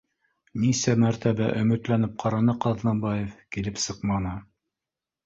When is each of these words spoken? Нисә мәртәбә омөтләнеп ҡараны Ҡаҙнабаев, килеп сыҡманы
Нисә 0.61 0.93
мәртәбә 1.01 1.49
омөтләнеп 1.63 2.15
ҡараны 2.23 2.55
Ҡаҙнабаев, 2.63 3.37
килеп 3.57 3.79
сыҡманы 3.85 4.33